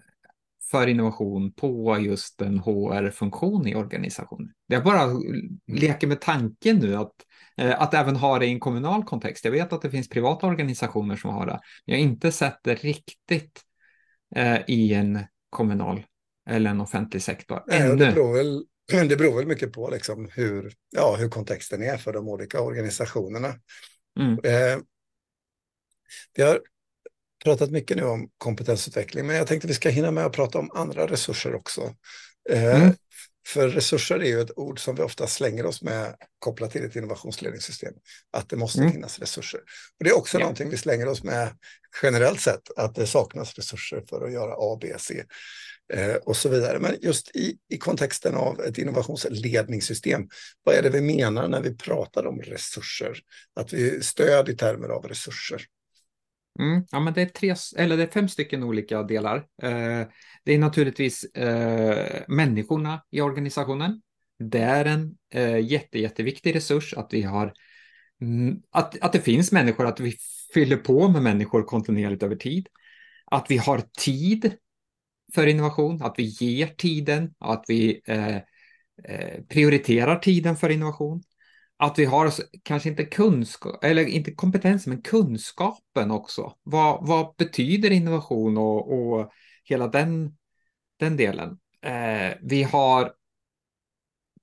för 0.72 0.88
innovation 0.88 1.53
på 1.53 2.00
just 2.00 2.41
en 2.41 2.60
HR-funktion 2.60 3.67
i 3.67 3.75
organisationen. 3.75 4.53
Jag 4.67 4.84
bara 4.84 5.01
mm. 5.01 5.60
leker 5.67 6.07
med 6.07 6.22
tanken 6.22 6.77
nu 6.77 6.96
att 6.96 7.13
Eh, 7.62 7.81
att 7.81 7.93
även 7.93 8.15
ha 8.15 8.39
det 8.39 8.46
i 8.46 8.51
en 8.51 8.60
kommunal 8.60 9.03
kontext. 9.03 9.46
Jag 9.46 9.51
vet 9.51 9.74
att 9.74 9.81
det 9.81 9.89
finns 9.89 10.10
privata 10.10 10.48
organisationer 10.48 11.15
som 11.15 11.34
har 11.34 11.46
det. 11.46 11.60
Jag 11.86 11.96
har 11.96 12.01
inte 12.01 12.31
sett 12.31 12.60
det 12.63 12.75
riktigt 12.75 13.62
eh, 14.36 14.60
i 14.67 14.93
en 14.93 15.19
kommunal 15.50 16.03
eller 16.48 16.70
en 16.70 16.82
offentlig 16.82 17.22
sektor. 17.22 17.63
Nej, 17.68 17.89
det, 17.89 17.96
beror 17.96 18.34
väl, 18.34 18.66
det 19.10 19.18
beror 19.18 19.38
väl 19.38 19.48
mycket 19.48 19.74
på 19.74 19.89
liksom 19.89 20.30
hur, 20.34 20.74
ja, 20.89 21.16
hur 21.16 21.30
kontexten 21.30 21.84
är 21.84 21.98
för 21.98 22.13
de 22.13 22.27
olika 22.27 22.62
organisationerna. 22.62 23.56
Mm. 24.20 24.39
Eh, 24.44 24.80
vi 26.36 26.44
har 26.44 26.62
pratat 27.44 27.72
mycket 27.72 27.98
nu 27.98 28.04
om 28.04 28.30
kompetensutveckling, 28.38 29.27
men 29.27 29.36
jag 29.36 29.48
tänkte 29.48 29.68
vi 29.68 29.74
ska 29.74 29.89
hinna 29.89 30.12
med 30.12 30.25
att 30.25 30.34
prata 30.34 30.60
om 30.60 30.72
andra 30.74 31.08
resurser 31.08 31.56
också. 31.56 31.96
Eh, 32.50 32.82
mm. 32.82 32.94
För 33.48 33.70
resurser 33.70 34.20
är 34.20 34.27
ju 34.27 34.42
ett 34.42 34.58
ord 34.58 34.80
som 34.80 34.96
vi 34.96 35.04
ofta 35.04 35.27
slänger 35.27 35.66
oss 35.66 35.82
med 35.82 36.16
kopplat 36.39 36.72
till 36.72 36.86
ett 36.86 36.96
innovationsledningssystem. 36.96 37.94
Att 38.32 38.50
det 38.50 38.56
måste 38.56 38.80
mm. 38.80 38.92
finnas 38.92 39.20
resurser. 39.20 39.60
Och 40.00 40.04
det 40.04 40.10
är 40.10 40.18
också 40.18 40.38
ja. 40.38 40.39
någonting 40.39 40.70
vi 40.70 40.77
slänger 40.77 41.08
oss 41.08 41.24
med 41.24 41.58
generellt 42.04 42.42
sett, 42.42 42.77
att 42.77 42.96
det 42.96 43.08
saknas 43.08 43.56
resurser 43.56 44.04
för 44.10 44.25
att 44.25 44.34
göra 44.34 44.54
A, 44.58 44.77
B, 44.82 44.94
C 44.98 45.24
eh, 45.94 46.15
och 46.15 46.38
så 46.38 46.50
vidare. 46.50 46.79
Men 46.79 46.96
just 47.01 47.36
i, 47.36 47.58
i 47.70 47.77
kontexten 47.77 48.36
av 48.36 48.62
ett 48.62 48.77
innovationsledningssystem, 48.77 50.29
vad 50.63 50.75
är 50.75 50.82
det 50.84 50.89
vi 50.89 51.01
menar 51.01 51.48
när 51.48 51.62
vi 51.62 51.77
pratar 51.77 52.25
om 52.25 52.41
resurser? 52.41 53.20
Att 53.56 53.74
vi 53.74 54.01
stöd 54.01 54.50
i 54.50 54.56
termer 54.56 54.89
av 54.89 55.08
resurser. 55.08 55.62
Mm, 56.60 56.84
ja, 56.91 57.00
men 57.00 57.13
det 57.13 57.22
är, 57.22 57.25
tre, 57.25 57.56
eller 57.77 57.98
det 57.98 58.03
är 58.03 58.08
fem 58.08 58.29
stycken 58.29 58.63
olika 58.63 59.03
delar. 59.03 59.38
Eh, 59.38 60.08
det 60.44 60.53
är 60.53 60.60
naturligtvis 60.60 61.24
eh, 61.24 62.24
människorna 62.27 63.03
i 63.12 63.22
organisationen. 63.22 64.01
Det 64.39 64.60
är 64.60 64.86
en 64.86 65.17
eh, 65.34 65.60
jätte, 65.60 66.00
jätteviktig 66.00 66.56
resurs 66.56 66.94
att 66.94 67.13
vi 67.13 67.22
har 67.22 67.53
mm, 68.22 68.62
att, 68.72 69.01
att 69.01 69.13
det 69.13 69.22
finns 69.22 69.51
människor, 69.51 69.86
att 69.86 70.00
vi 70.00 70.17
fyller 70.53 70.77
på 70.77 71.08
med 71.08 71.24
människor 71.24 71.63
kontinuerligt 71.63 72.24
över 72.24 72.36
tid. 72.36 72.67
Att 73.25 73.46
vi 73.50 73.58
har 73.58 73.82
tid 74.00 74.53
för 75.34 75.48
innovation, 75.48 76.01
att 76.01 76.13
vi 76.17 76.24
ger 76.24 76.67
tiden, 76.67 77.34
att 77.39 77.63
vi 77.67 78.01
eh, 78.05 78.36
eh 79.03 79.41
prioriterar 79.50 80.19
tiden 80.19 80.55
för 80.55 80.69
innovation 80.69 81.24
att 81.79 82.00
vi 82.00 82.05
har 82.05 82.34
kanske 82.63 82.89
inte 82.89 83.05
kunskap, 83.05 83.84
eller 83.84 84.05
inte 84.05 84.31
kompetens, 84.31 84.88
men 84.88 85.01
kunskapen 85.01 86.12
också. 86.12 86.53
Vad, 86.63 87.07
vad 87.07 87.36
betyder 87.38 87.91
innovation 87.91 88.57
och, 88.57 88.93
och 88.93 89.31
hela 89.63 89.88
den, 89.88 90.38
den 91.00 91.17
delen? 91.17 91.57
Eh, 91.81 92.38
vi 92.41 92.63
har 92.63 93.13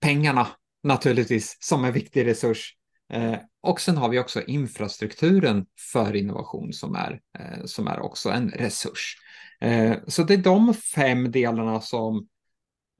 pengarna 0.00 0.49
naturligtvis 0.83 1.57
som 1.61 1.85
en 1.85 1.93
viktig 1.93 2.26
resurs. 2.26 2.76
Eh, 3.12 3.37
och 3.61 3.81
sen 3.81 3.97
har 3.97 4.09
vi 4.09 4.19
också 4.19 4.43
infrastrukturen 4.43 5.67
för 5.93 6.17
innovation 6.17 6.73
som 6.73 6.95
är, 6.95 7.21
eh, 7.38 7.64
som 7.64 7.87
är 7.87 8.00
också 8.00 8.31
en 8.31 8.50
resurs. 8.50 9.17
Eh, 9.61 9.97
så 10.07 10.23
det 10.23 10.35
är 10.35 10.39
de 10.39 10.75
fem 10.75 11.31
delarna 11.31 11.81
som 11.81 12.29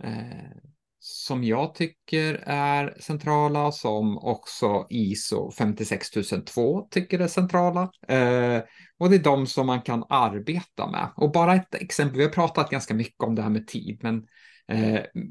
eh, 0.05 0.51
som 0.99 1.45
jag 1.45 1.75
tycker 1.75 2.35
är 2.47 2.97
centrala, 3.01 3.73
som 3.73 4.19
också 4.19 4.87
ISO 4.91 5.51
56002 5.51 6.89
tycker 6.91 7.19
är 7.19 7.27
centrala. 7.27 7.83
Eh, 8.09 8.63
och 8.99 9.11
det 9.11 9.17
är 9.17 9.23
de 9.23 9.47
som 9.47 9.67
man 9.67 9.83
kan 9.83 10.05
arbeta 10.09 10.91
med. 10.91 11.13
Och 11.17 11.33
bara 11.33 11.55
ett 11.55 11.75
exempel, 11.75 12.19
vi 12.19 12.25
har 12.25 12.31
pratat 12.31 12.71
ganska 12.71 12.95
mycket 12.95 13.23
om 13.23 13.35
det 13.35 13.43
här 13.43 13.51
med 13.51 13.67
tid, 13.67 13.99
men, 14.03 14.27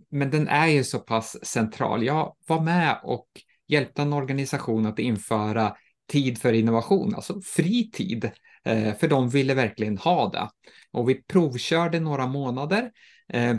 men 0.10 0.30
den 0.30 0.48
är 0.48 0.68
ju 0.68 0.84
så 0.84 1.00
pass 1.00 1.46
central. 1.46 2.04
Jag 2.04 2.36
var 2.48 2.62
med 2.62 3.00
och 3.04 3.28
hjälpte 3.68 4.02
en 4.02 4.14
organisation 4.14 4.86
att 4.86 5.00
införa 5.00 5.76
tid 6.08 6.38
för 6.38 6.54
innovation, 6.54 7.16
alltså 7.16 7.42
fri 7.42 7.92
tid, 7.92 8.32
Eh, 8.66 8.96
för 8.96 9.08
de 9.08 9.30
ville 9.30 9.54
verkligen 9.54 9.98
ha 9.98 10.30
det. 10.30 10.50
Och 10.92 11.10
vi 11.10 11.24
provkörde 11.24 12.00
några 12.00 12.28
månader. 12.28 12.92
Eh, 13.34 13.56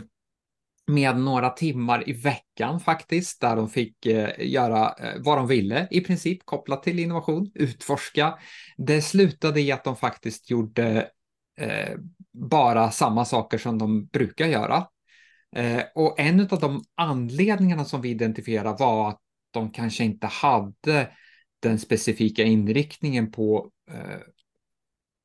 med 0.87 1.17
några 1.17 1.49
timmar 1.49 2.09
i 2.09 2.13
veckan 2.13 2.79
faktiskt, 2.79 3.41
där 3.41 3.55
de 3.55 3.69
fick 3.69 4.05
eh, 4.05 4.29
göra 4.39 4.95
eh, 4.99 5.13
vad 5.19 5.37
de 5.37 5.47
ville 5.47 5.87
i 5.91 6.01
princip 6.01 6.45
kopplat 6.45 6.83
till 6.83 6.99
innovation, 6.99 7.51
utforska. 7.55 8.39
Det 8.77 9.01
slutade 9.01 9.61
i 9.61 9.71
att 9.71 9.83
de 9.83 9.95
faktiskt 9.95 10.49
gjorde 10.49 11.09
eh, 11.59 11.95
bara 12.33 12.91
samma 12.91 13.25
saker 13.25 13.57
som 13.57 13.77
de 13.77 14.05
brukar 14.05 14.47
göra. 14.47 14.87
Eh, 15.55 15.81
och 15.95 16.19
en 16.19 16.41
av 16.41 16.59
de 16.59 16.83
anledningarna 16.95 17.85
som 17.85 18.01
vi 18.01 18.09
identifierade 18.09 18.75
var 18.79 19.09
att 19.09 19.19
de 19.51 19.71
kanske 19.71 20.03
inte 20.03 20.27
hade 20.27 21.09
den 21.59 21.79
specifika 21.79 22.43
inriktningen 22.43 23.31
på 23.31 23.71
eh, 23.91 24.19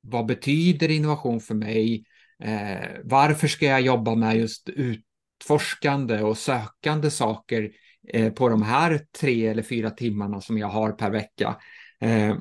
vad 0.01 0.27
betyder 0.27 0.91
innovation 0.91 1.41
för 1.41 1.55
mig? 1.55 2.05
Eh, 2.43 2.89
varför 3.05 3.49
ska 3.49 3.67
jag 3.67 3.81
jobba 3.81 4.15
med 4.15 4.37
just 4.37 4.69
utforskande 4.69 6.23
och 6.23 6.39
sökande 6.39 7.11
saker 7.11 7.71
eh, 8.09 8.33
på 8.33 8.49
de 8.49 8.63
här 8.63 9.07
tre 9.21 9.47
eller 9.47 9.63
fyra 9.63 9.91
timmarna 9.91 10.41
som 10.41 10.59
jag 10.59 10.69
har 10.69 10.93
per 10.93 11.11
vecka. 11.11 11.57
Eh, 12.01 12.37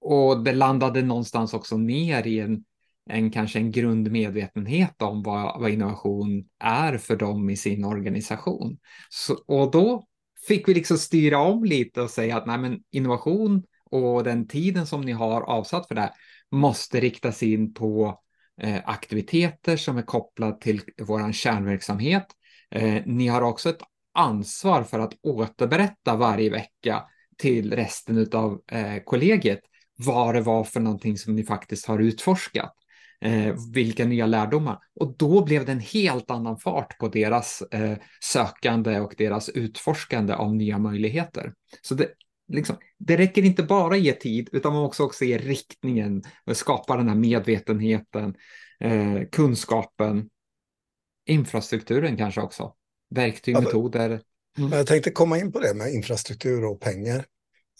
och 0.00 0.44
det 0.44 0.52
landade 0.52 1.02
någonstans 1.02 1.54
också 1.54 1.76
ner 1.76 2.26
i 2.26 2.40
en, 2.40 2.64
en 3.10 3.30
kanske 3.30 3.58
en 3.58 3.70
grundmedvetenhet 3.70 5.02
om 5.02 5.22
vad, 5.22 5.60
vad 5.60 5.70
innovation 5.70 6.44
är 6.58 6.98
för 6.98 7.16
dem 7.16 7.50
i 7.50 7.56
sin 7.56 7.84
organisation. 7.84 8.78
Så, 9.10 9.34
och 9.46 9.70
då 9.70 10.06
fick 10.48 10.68
vi 10.68 10.74
liksom 10.74 10.98
styra 10.98 11.38
om 11.38 11.64
lite 11.64 12.02
och 12.02 12.10
säga 12.10 12.36
att 12.36 12.46
nej, 12.46 12.58
men 12.58 12.80
innovation 12.90 13.62
och 13.90 14.24
den 14.24 14.48
tiden 14.48 14.86
som 14.86 15.00
ni 15.00 15.12
har 15.12 15.42
avsatt 15.42 15.88
för 15.88 15.94
det 15.94 16.00
här 16.00 16.10
måste 16.52 17.00
riktas 17.00 17.42
in 17.42 17.74
på 17.74 18.20
eh, 18.60 18.80
aktiviteter 18.84 19.76
som 19.76 19.98
är 19.98 20.02
kopplade 20.02 20.60
till 20.60 20.80
vår 21.02 21.32
kärnverksamhet. 21.32 22.26
Eh, 22.70 23.02
ni 23.06 23.28
har 23.28 23.42
också 23.42 23.70
ett 23.70 23.82
ansvar 24.14 24.82
för 24.82 24.98
att 24.98 25.14
återberätta 25.22 26.16
varje 26.16 26.50
vecka 26.50 27.02
till 27.38 27.72
resten 27.72 28.28
av 28.32 28.60
eh, 28.72 29.02
kollegiet 29.04 29.60
vad 29.96 30.34
det 30.34 30.40
var 30.40 30.64
för 30.64 30.80
någonting 30.80 31.18
som 31.18 31.36
ni 31.36 31.44
faktiskt 31.44 31.86
har 31.86 31.98
utforskat. 31.98 32.74
Eh, 33.20 33.54
vilka 33.72 34.04
nya 34.04 34.26
lärdomar. 34.26 34.78
Och 35.00 35.16
då 35.16 35.44
blev 35.44 35.66
det 35.66 35.72
en 35.72 35.80
helt 35.80 36.30
annan 36.30 36.58
fart 36.58 36.98
på 36.98 37.08
deras 37.08 37.62
eh, 37.62 37.96
sökande 38.20 39.00
och 39.00 39.14
deras 39.18 39.48
utforskande 39.48 40.34
av 40.34 40.54
nya 40.54 40.78
möjligheter. 40.78 41.52
Så 41.82 41.94
det, 41.94 42.08
liksom, 42.48 42.76
det 42.98 43.16
räcker 43.16 43.42
inte 43.42 43.62
bara 43.62 43.96
ge 43.96 44.12
tid, 44.12 44.48
utan 44.52 44.72
man 44.72 44.82
måste 44.82 45.02
också 45.02 45.24
ge 45.24 45.38
riktningen 45.38 46.22
och 46.46 46.56
skapa 46.56 46.96
den 46.96 47.08
här 47.08 47.16
medvetenheten, 47.16 48.34
eh, 48.80 49.20
kunskapen, 49.32 50.30
infrastrukturen 51.26 52.16
kanske 52.16 52.40
också, 52.40 52.74
verktyg, 53.10 53.54
ja, 53.54 53.60
metoder. 53.60 54.20
Mm. 54.58 54.72
Jag 54.72 54.86
tänkte 54.86 55.10
komma 55.10 55.38
in 55.38 55.52
på 55.52 55.60
det 55.60 55.74
med 55.74 55.92
infrastruktur 55.92 56.64
och 56.64 56.80
pengar. 56.80 57.24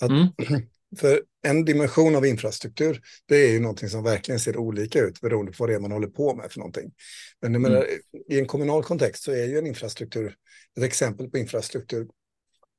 Att, 0.00 0.11
mm. 0.11 0.28
För 0.97 1.23
en 1.47 1.64
dimension 1.64 2.16
av 2.16 2.26
infrastruktur, 2.26 3.00
det 3.26 3.37
är 3.37 3.52
ju 3.52 3.61
någonting 3.61 3.88
som 3.88 4.04
verkligen 4.04 4.40
ser 4.40 4.56
olika 4.56 5.00
ut 5.00 5.21
beroende 5.21 5.52
på 5.52 5.56
vad 5.59 5.68
det 5.68 5.75
är 5.75 5.80
man 5.80 5.92
håller 5.92 6.09
på 6.09 6.35
med 6.35 6.52
för 6.52 6.59
någonting. 6.59 6.92
Men 7.40 7.54
mm. 7.54 7.62
menar, 7.62 7.87
i 8.28 8.38
en 8.38 8.47
kommunal 8.47 8.83
kontext 8.83 9.23
så 9.23 9.33
är 9.33 9.44
ju 9.44 9.59
en 9.59 9.66
infrastruktur, 9.66 10.35
ett 10.76 10.83
exempel 10.83 11.30
på 11.30 11.38
infrastruktur, 11.38 12.06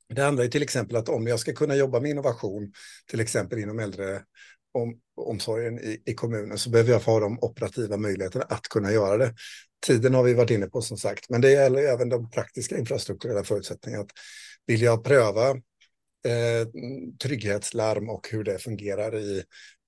det 0.09 0.21
handlar 0.21 0.43
ju 0.43 0.49
till 0.49 0.63
exempel 0.63 0.95
att 0.95 1.09
om 1.09 1.27
jag 1.27 1.39
ska 1.39 1.53
kunna 1.53 1.75
jobba 1.75 1.99
med 1.99 2.11
innovation, 2.11 2.71
till 3.09 3.19
exempel 3.19 3.59
inom 3.59 3.79
äldre 3.79 4.21
om, 4.71 4.99
omsorgen 5.15 5.79
i, 5.79 6.01
i 6.05 6.13
kommunen, 6.13 6.57
så 6.57 6.69
behöver 6.69 6.91
jag 6.91 7.03
få 7.03 7.11
ha 7.11 7.19
de 7.19 7.39
operativa 7.41 7.97
möjligheterna 7.97 8.45
att 8.49 8.63
kunna 8.63 8.91
göra 8.91 9.17
det. 9.17 9.33
Tiden 9.85 10.13
har 10.13 10.23
vi 10.23 10.33
varit 10.33 10.51
inne 10.51 10.67
på 10.67 10.81
som 10.81 10.97
sagt, 10.97 11.29
men 11.29 11.41
det 11.41 11.51
gäller 11.51 11.83
även 11.83 12.09
de 12.09 12.29
praktiska 12.29 12.77
infrastrukturella 12.77 13.43
förutsättningarna. 13.43 14.03
Att 14.03 14.11
vill 14.65 14.81
jag 14.81 15.03
pröva 15.03 15.49
eh, 16.25 16.67
trygghetslarm 17.23 18.09
och 18.09 18.29
hur 18.31 18.43
det 18.43 18.59
fungerar 18.59 19.15
i, 19.15 19.43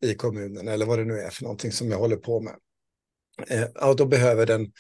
i 0.06 0.16
kommunen 0.16 0.68
eller 0.68 0.86
vad 0.86 1.00
det 1.00 1.06
nu 1.06 1.20
är 1.20 1.30
för 1.30 1.44
någonting 1.44 1.72
som 1.72 1.92
jag 1.92 1.98
håller 1.98 2.18
på 2.18 2.42
med. 2.42 2.56
Eh, 3.48 3.68
ja, 3.76 3.94
då 3.94 4.06
behöver 4.06 4.46
den 4.46 4.72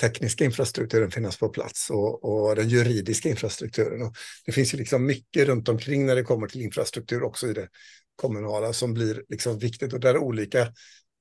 tekniska 0.00 0.44
infrastrukturen 0.44 1.10
finnas 1.10 1.38
på 1.38 1.48
plats 1.48 1.90
och, 1.90 2.24
och, 2.24 2.56
den 2.56 2.68
juridiska 2.68 3.28
infrastrukturen. 3.28 4.02
Och 4.02 4.14
det 4.46 4.52
finns 4.52 4.74
ju 4.74 4.78
liksom 4.78 5.06
mycket 5.06 5.46
runt 5.48 5.68
omkring 5.68 6.06
när 6.06 6.16
det 6.16 6.22
kommer 6.22 6.46
till 6.46 6.60
infrastruktur 6.60 7.22
också 7.22 7.48
i 7.48 7.52
det 7.52 7.68
kommunala 8.16 8.72
som 8.72 8.94
blir 8.94 9.24
liksom 9.28 9.58
viktigt 9.58 9.92
och 9.92 10.00
där 10.00 10.16
olika 10.16 10.60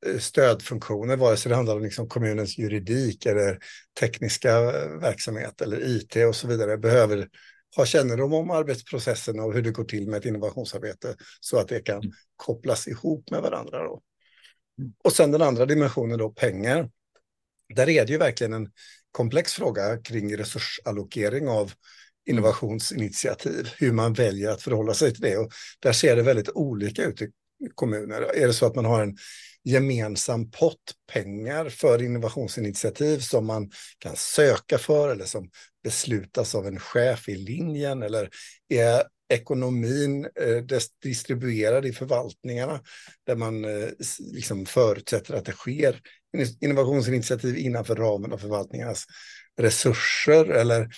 eh, 0.06 0.18
stödfunktioner, 0.20 1.18
vare 1.18 1.38
sig 1.38 1.50
det 1.50 1.56
handlar 1.56 1.76
om 1.76 1.84
liksom 1.84 2.10
kommunens 2.10 2.58
juridik 2.58 3.26
eller 3.26 3.60
tekniska 4.00 4.62
verksamhet 5.02 5.62
eller 5.62 5.98
IT 5.98 6.16
och 6.16 6.36
så 6.36 6.48
vidare, 6.48 6.78
behöver 6.78 7.28
ha 7.76 7.86
kännedom 7.86 8.34
om 8.34 8.52
arbetsprocesserna 8.52 9.44
och 9.44 9.54
hur 9.54 9.62
det 9.62 9.72
går 9.72 9.84
till 9.84 10.08
med 10.08 10.18
ett 10.18 10.26
innovationsarbete 10.26 11.16
så 11.40 11.60
att 11.60 11.68
det 11.68 11.80
kan 11.80 11.98
mm. 11.98 12.12
kopplas 12.36 12.88
ihop 12.88 13.32
med 13.32 13.42
varandra. 13.42 13.84
Då. 13.84 14.02
Mm. 14.80 14.94
Och 15.04 15.14
sen 15.14 15.32
den 15.32 15.42
andra 15.42 15.66
dimensionen 15.66 16.18
då, 16.18 16.30
pengar. 16.30 16.90
Där 17.76 17.90
är 17.90 18.06
det 18.06 18.12
ju 18.12 18.18
verkligen 18.18 18.54
en 18.54 18.70
komplex 19.12 19.54
fråga 19.54 19.98
kring 19.98 20.38
resursallokering 20.38 21.48
av 21.48 21.74
innovationsinitiativ, 22.26 23.70
hur 23.78 23.92
man 23.92 24.14
väljer 24.14 24.50
att 24.50 24.62
förhålla 24.62 24.94
sig 24.94 25.14
till 25.14 25.22
det. 25.22 25.38
Och 25.38 25.52
där 25.80 25.94
ser 25.94 26.16
det 26.16 26.22
väldigt 26.22 26.50
olika 26.50 27.04
ut 27.04 27.22
i 27.22 27.28
kommuner. 27.76 28.22
Är 28.22 28.48
det 28.48 28.54
så 28.54 28.66
att 28.66 28.76
man 28.76 28.86
har 28.86 29.04
en 29.04 29.18
gemensam 29.64 30.52
pott 30.52 30.94
pengar 31.12 31.70
för 31.70 32.02
innovationsinitiativ 32.02 33.20
som 33.20 33.46
man 33.46 33.72
kan 33.98 34.16
söka 34.16 34.78
för 34.78 35.10
eller 35.10 35.26
som 35.26 35.50
beslutas 35.84 36.56
av 36.56 36.68
en 36.68 36.80
chef 36.80 37.30
i 37.30 37.36
linjen 37.36 38.04
eller 38.04 38.30
är 38.70 39.04
ekonomin 39.30 40.28
eh, 40.36 40.80
distribuerad 41.04 41.86
i 41.86 41.94
förvaltningarna 41.94 42.82
där 43.26 43.36
man 43.36 43.66
eh, 43.66 43.90
liksom 44.20 44.66
förutsätter 44.66 45.34
att 45.34 45.46
det 45.46 45.52
sker 45.52 46.02
innovationsinitiativ 46.62 47.58
innanför 47.58 47.96
ramen 47.96 48.34
av 48.34 48.38
förvaltningarnas 48.38 49.06
resurser 49.58 50.46
eller 50.46 50.90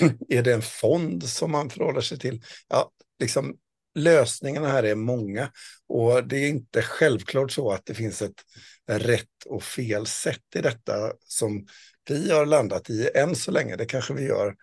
är 0.28 0.42
det 0.42 0.52
en 0.52 0.62
fond 0.62 1.24
som 1.24 1.50
man 1.50 1.70
förhåller 1.70 2.00
sig 2.00 2.18
till? 2.18 2.42
Ja, 2.68 2.90
liksom 3.20 3.56
lösningarna 3.94 4.68
här 4.68 4.82
är 4.82 4.94
många 4.94 5.50
och 5.88 6.28
det 6.28 6.36
är 6.36 6.48
inte 6.48 6.82
självklart 6.82 7.52
så 7.52 7.72
att 7.72 7.86
det 7.86 7.94
finns 7.94 8.22
ett 8.22 8.42
rätt 8.90 9.44
och 9.46 9.62
fel 9.62 10.06
sätt 10.06 10.56
i 10.56 10.60
detta 10.60 11.12
som 11.26 11.66
vi 12.08 12.32
har 12.32 12.46
landat 12.46 12.90
i 12.90 13.10
än 13.14 13.36
så 13.36 13.50
länge. 13.50 13.76
Det 13.76 13.84
kanske 13.84 14.14
vi 14.14 14.24
gör 14.24 14.54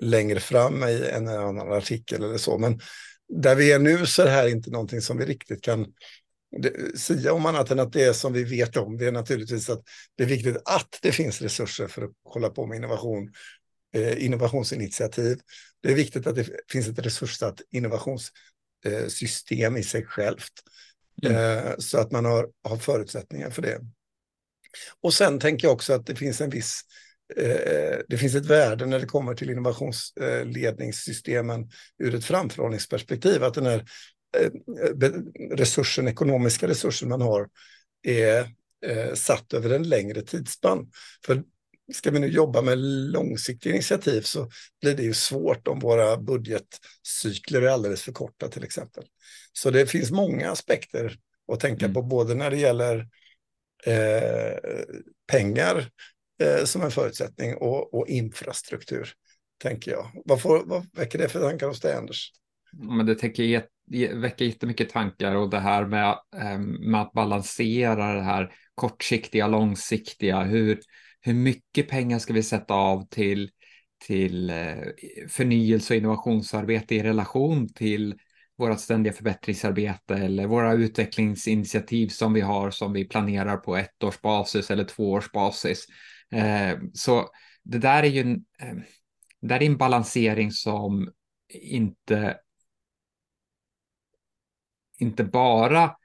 längre 0.00 0.40
fram 0.40 0.84
i 0.84 1.08
en 1.12 1.28
annan 1.28 1.72
artikel 1.72 2.24
eller 2.24 2.38
så. 2.38 2.58
Men 2.58 2.80
där 3.28 3.54
vi 3.54 3.72
är 3.72 3.78
nu 3.78 4.06
så 4.06 4.22
är 4.22 4.26
det 4.26 4.32
här 4.32 4.48
inte 4.48 4.70
någonting 4.70 5.00
som 5.00 5.18
vi 5.18 5.24
riktigt 5.24 5.62
kan 5.62 5.86
säga 6.96 7.32
om 7.32 7.46
annat 7.46 7.70
än 7.70 7.80
att 7.80 7.92
det 7.92 8.14
som 8.14 8.32
vi 8.32 8.44
vet 8.44 8.76
om, 8.76 8.96
det 8.96 9.06
är 9.06 9.12
naturligtvis 9.12 9.70
att 9.70 9.82
det 10.16 10.22
är 10.22 10.28
viktigt 10.28 10.56
att 10.64 10.98
det 11.02 11.12
finns 11.12 11.42
resurser 11.42 11.86
för 11.86 12.02
att 12.02 12.10
hålla 12.24 12.48
på 12.48 12.66
med 12.66 12.76
innovation, 12.76 13.32
eh, 13.94 14.24
innovationsinitiativ. 14.24 15.40
Det 15.82 15.90
är 15.90 15.94
viktigt 15.94 16.26
att 16.26 16.34
det 16.34 16.48
finns 16.68 16.88
ett 16.88 16.98
resurssatt 16.98 17.60
innovationssystem 17.70 19.76
i 19.76 19.82
sig 19.82 20.06
självt. 20.06 20.52
Mm. 21.22 21.36
Eh, 21.36 21.72
så 21.78 21.98
att 21.98 22.12
man 22.12 22.24
har, 22.24 22.48
har 22.64 22.76
förutsättningar 22.76 23.50
för 23.50 23.62
det. 23.62 23.80
Och 25.00 25.14
sen 25.14 25.38
tänker 25.38 25.66
jag 25.66 25.74
också 25.74 25.92
att 25.92 26.06
det 26.06 26.16
finns 26.16 26.40
en 26.40 26.50
viss 26.50 26.80
eh, 27.36 27.98
det 28.08 28.18
finns 28.18 28.34
ett 28.34 28.46
värde 28.46 28.86
när 28.86 29.00
det 29.00 29.06
kommer 29.06 29.34
till 29.34 29.50
innovationsledningssystemen 29.50 31.70
ur 31.98 32.14
ett 32.14 32.24
framförhållningsperspektiv. 32.24 33.44
Att 33.44 33.54
den 33.54 33.66
här 33.66 33.84
resursen, 35.50 36.08
ekonomiska 36.08 36.68
resursen 36.68 37.08
man 37.08 37.20
har 37.20 37.48
är 38.02 38.48
eh, 38.86 39.14
satt 39.14 39.54
över 39.54 39.70
en 39.70 39.88
längre 39.88 40.22
tidsspann. 40.22 40.90
För 41.26 41.42
ska 41.92 42.10
vi 42.10 42.18
nu 42.18 42.26
jobba 42.26 42.62
med 42.62 42.78
långsiktiga 43.12 43.72
initiativ 43.72 44.20
så 44.20 44.50
blir 44.80 44.94
det 44.94 45.02
ju 45.02 45.14
svårt 45.14 45.68
om 45.68 45.78
våra 45.78 46.16
budgetcykler 46.16 47.62
är 47.62 47.68
alldeles 47.68 48.02
för 48.02 48.12
korta 48.12 48.48
till 48.48 48.64
exempel. 48.64 49.04
Så 49.52 49.70
det 49.70 49.86
finns 49.86 50.10
många 50.10 50.50
aspekter 50.50 51.16
att 51.52 51.60
tänka 51.60 51.84
mm. 51.84 51.94
på, 51.94 52.02
både 52.02 52.34
när 52.34 52.50
det 52.50 52.56
gäller 52.56 53.08
eh, 53.86 54.58
pengar 55.32 55.90
eh, 56.42 56.64
som 56.64 56.82
en 56.82 56.90
förutsättning 56.90 57.54
och, 57.54 57.94
och, 57.94 58.08
infrastruktur, 58.08 59.12
tänker 59.62 59.90
jag. 59.90 60.10
Vad, 60.24 60.42
får, 60.42 60.64
vad 60.64 60.86
väcker 60.92 61.18
det 61.18 61.28
för 61.28 61.40
tankar 61.40 61.66
hos 61.66 61.80
dig, 61.80 61.94
Anders? 61.94 62.32
Men 62.72 63.06
det 63.06 63.14
tänker, 63.14 63.66
väcker 63.90 64.44
jättemycket 64.44 64.90
tankar 64.90 65.34
och 65.34 65.50
det 65.50 65.60
här 65.60 65.86
med, 65.86 66.18
ehm, 66.36 66.90
med 66.90 67.00
att 67.00 67.12
balansera 67.12 68.14
det 68.14 68.22
här 68.22 68.52
kortsiktiga, 68.74 69.46
långsiktiga. 69.46 70.42
Hur, 70.42 70.80
hur 71.20 71.34
mycket 71.34 71.88
pengar 71.88 72.18
ska 72.18 72.32
vi 72.32 72.42
sätta 72.42 72.74
av 72.74 73.08
till, 73.08 73.50
till 74.06 74.50
eh, 74.50 74.76
förnyelse 75.28 75.94
och 75.94 75.98
innovationsarbete 75.98 76.94
i 76.94 77.02
relation 77.02 77.68
till 77.68 78.14
vårt 78.58 78.80
ständiga 78.80 79.12
förbättringsarbete 79.12 80.14
eller 80.14 80.46
våra 80.46 80.72
utvecklingsinitiativ 80.72 82.08
som 82.08 82.32
vi 82.32 82.40
har 82.40 82.70
som 82.70 82.92
vi 82.92 83.04
planerar 83.04 83.56
på 83.56 83.76
ett 83.76 84.02
års 84.02 84.20
basis 84.20 84.70
eller 84.70 84.84
två 84.84 85.12
års 85.12 85.32
basis. 85.32 85.86
Eh, 86.32 86.78
så 86.94 87.28
det 87.64 87.78
där 87.78 88.02
är 88.02 88.08
ju 88.08 88.20
en, 88.20 88.44
ehm, 88.60 88.82
där 89.42 89.62
är 89.62 89.66
en 89.66 89.76
balansering 89.76 90.50
som 90.50 91.10
inte 91.48 92.36
inte 95.00 95.24
bara 95.24 95.96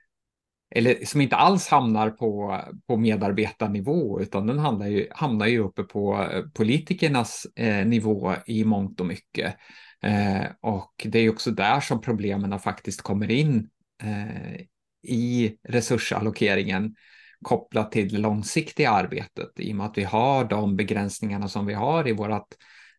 eller 0.75 1.05
som 1.05 1.21
inte 1.21 1.35
alls 1.35 1.67
hamnar 1.67 2.09
på, 2.09 2.61
på 2.87 2.97
medarbetarnivå, 2.97 4.21
utan 4.21 4.47
den 4.47 4.59
hamnar 4.59 4.87
ju, 4.87 5.07
hamnar 5.11 5.45
ju 5.45 5.59
uppe 5.59 5.83
på 5.83 6.27
eh, 6.31 6.43
politikernas 6.53 7.47
eh, 7.55 7.85
nivå 7.85 8.35
i 8.45 8.65
mångt 8.65 8.99
och 8.99 9.05
mycket. 9.05 9.55
Eh, 10.01 10.45
och 10.61 10.93
det 11.05 11.19
är 11.19 11.29
också 11.29 11.51
där 11.51 11.79
som 11.79 12.01
problemen 12.01 12.59
faktiskt 12.59 13.01
kommer 13.01 13.31
in 13.31 13.69
eh, 14.03 14.61
i 15.07 15.57
resursallokeringen 15.63 16.95
kopplat 17.41 17.91
till 17.91 18.09
det 18.09 18.17
långsiktiga 18.17 18.91
arbetet 18.91 19.49
i 19.55 19.71
och 19.71 19.75
med 19.75 19.85
att 19.85 19.97
vi 19.97 20.03
har 20.03 20.45
de 20.45 20.75
begränsningarna 20.75 21.47
som 21.47 21.65
vi 21.65 21.73
har 21.73 22.07
i 22.07 22.11
vårt 22.11 22.47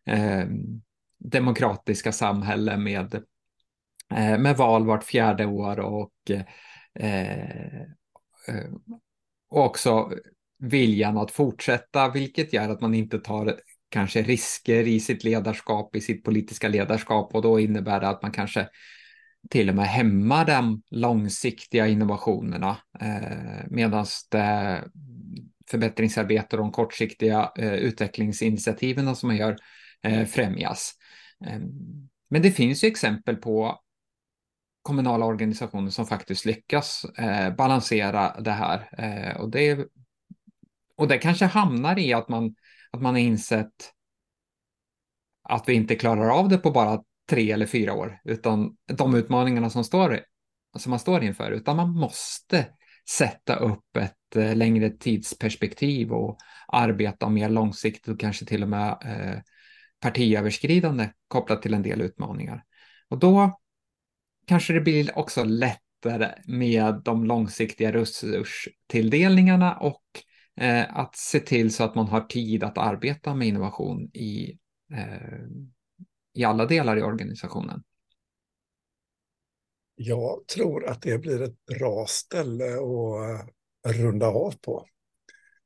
eh, 0.05 0.45
demokratiska 1.17 2.11
samhälle 2.11 2.77
med, 2.77 3.23
Eh, 4.15 4.37
med 4.37 4.57
val 4.57 4.85
vart 4.85 5.03
fjärde 5.03 5.45
år 5.45 5.79
och, 5.79 6.31
eh, 6.99 7.81
eh, 8.47 8.71
också 9.49 10.11
viljan 10.59 11.17
att 11.17 11.31
fortsätta, 11.31 12.09
vilket 12.09 12.53
gör 12.53 12.69
att 12.69 12.81
man 12.81 12.93
inte 12.93 13.19
tar 13.19 13.59
kanske 13.89 14.21
risker 14.21 14.87
i 14.87 14.99
sitt 14.99 15.23
ledarskap, 15.23 15.95
i 15.95 16.01
sitt 16.01 16.23
politiska 16.23 16.67
ledarskap 16.67 17.35
och 17.35 17.41
då 17.41 17.59
innebär 17.59 17.99
det 17.99 18.07
att 18.07 18.21
man 18.21 18.31
kanske 18.31 18.67
till 19.49 19.69
och 19.69 19.75
med 19.75 19.85
hämmar 19.85 20.45
de 20.45 20.81
långsiktiga 20.91 21.87
innovationerna 21.87 22.77
eh, 23.01 23.65
medan 23.69 24.05
det 24.31 24.83
förbättringsarbete 25.69 26.55
och 26.55 26.61
de 26.61 26.71
kortsiktiga 26.71 27.51
eh, 27.57 27.73
utvecklingsinitiativen 27.73 29.15
som 29.15 29.27
man 29.27 29.37
gör 29.37 29.57
eh, 30.03 30.25
främjas. 30.25 30.93
Eh, 31.45 31.59
men 32.29 32.41
det 32.41 32.51
finns 32.51 32.83
ju 32.83 32.87
exempel 32.87 33.35
på 33.35 33.79
kommunala 34.87 35.25
organisationer 35.25 35.89
som 35.89 36.05
faktiskt 36.05 36.45
lyckas 36.45 37.05
eh, 37.05 37.55
balansera 37.55 38.41
det 38.41 38.51
här. 38.51 38.89
Eh, 38.97 39.41
och, 39.41 39.51
det, 39.51 39.87
och 40.95 41.07
det 41.07 41.17
kanske 41.17 41.45
hamnar 41.45 41.99
i 41.99 42.13
att 42.13 42.29
man, 42.29 42.55
att 42.91 43.01
man 43.01 43.13
har 43.13 43.21
insett 43.21 43.93
att 45.43 45.69
vi 45.69 45.73
inte 45.73 45.95
klarar 45.95 46.29
av 46.29 46.49
det 46.49 46.57
på 46.57 46.71
bara 46.71 47.03
tre 47.29 47.51
eller 47.51 47.65
fyra 47.65 47.93
år, 47.93 48.19
utan 48.23 48.77
de 48.85 49.15
utmaningarna 49.15 49.69
som, 49.69 49.83
står, 49.83 50.19
som 50.77 50.89
man 50.89 50.99
står 50.99 51.23
inför, 51.23 51.51
utan 51.51 51.75
man 51.75 51.91
måste 51.91 52.67
sätta 53.09 53.55
upp 53.55 53.97
ett 53.97 54.35
eh, 54.35 54.55
längre 54.55 54.89
tidsperspektiv 54.89 56.11
och 56.11 56.37
arbeta 56.67 57.29
mer 57.29 57.49
långsiktigt 57.49 58.07
och 58.07 58.19
kanske 58.19 58.45
till 58.45 58.63
och 58.63 58.69
med 58.69 58.89
eh, 59.05 59.41
partiöverskridande 59.99 61.09
kopplat 61.27 61.61
till 61.61 61.73
en 61.73 61.83
del 61.83 62.01
utmaningar. 62.01 62.63
Och 63.09 63.19
då 63.19 63.59
kanske 64.47 64.73
det 64.73 64.81
blir 64.81 65.17
också 65.17 65.43
lättare 65.43 66.31
med 66.45 67.01
de 67.05 67.25
långsiktiga 67.25 67.93
resurstilldelningarna 67.93 69.77
och 69.77 70.03
eh, 70.61 70.97
att 70.97 71.15
se 71.15 71.39
till 71.39 71.73
så 71.73 71.83
att 71.83 71.95
man 71.95 72.07
har 72.07 72.21
tid 72.21 72.63
att 72.63 72.77
arbeta 72.77 73.35
med 73.35 73.47
innovation 73.47 74.09
i, 74.13 74.57
eh, 74.93 75.39
i 76.33 76.43
alla 76.43 76.65
delar 76.65 76.97
i 76.97 77.01
organisationen. 77.01 77.83
Jag 79.95 80.47
tror 80.47 80.85
att 80.85 81.01
det 81.01 81.17
blir 81.17 81.41
ett 81.41 81.65
bra 81.65 82.05
ställe 82.07 82.65
att 83.83 83.95
runda 83.95 84.27
av 84.27 84.53
på. 84.61 84.87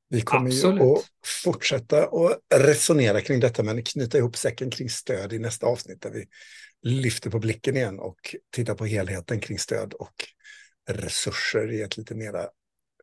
Vi 0.09 0.21
kommer 0.21 0.47
Absolut. 0.47 0.81
ju 0.81 0.93
att 0.93 1.03
fortsätta 1.43 2.03
att 2.03 2.39
resonera 2.55 3.21
kring 3.21 3.39
detta 3.39 3.63
men 3.63 3.83
knyta 3.83 4.17
ihop 4.17 4.37
säcken 4.37 4.69
kring 4.69 4.89
stöd 4.89 5.33
i 5.33 5.39
nästa 5.39 5.67
avsnitt 5.67 6.01
där 6.01 6.11
vi 6.11 6.25
lyfter 6.83 7.29
på 7.29 7.39
blicken 7.39 7.75
igen 7.75 7.99
och 7.99 8.35
tittar 8.51 8.75
på 8.75 8.85
helheten 8.85 9.39
kring 9.39 9.59
stöd 9.59 9.93
och 9.93 10.13
resurser 10.89 11.71
i 11.71 11.81
ett 11.81 11.97
lite 11.97 12.15
mera 12.15 12.41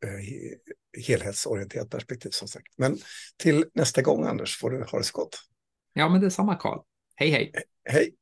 eh, 0.02 1.06
helhetsorienterat 1.06 1.90
perspektiv 1.90 2.30
som 2.30 2.48
sagt. 2.48 2.74
Men 2.76 2.98
till 3.36 3.64
nästa 3.74 4.02
gång 4.02 4.24
Anders 4.24 4.58
får 4.58 4.70
du 4.70 4.84
ha 4.84 4.98
det 4.98 5.04
så 5.04 5.16
gott. 5.16 5.36
Ja 5.92 6.08
men 6.08 6.20
detsamma 6.20 6.54
Karl. 6.54 6.78
Hej 7.16 7.30
hej. 7.30 7.52
Hej. 7.84 8.14